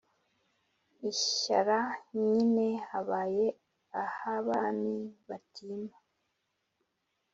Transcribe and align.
i 1.09 1.11
shyara 1.21 1.79
nyine 2.27 2.67
habaye 2.89 3.47
ah'abami 4.03 4.93
batima 5.27 5.95